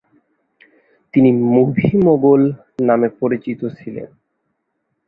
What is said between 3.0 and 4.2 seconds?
পরিচিত ছিলেন।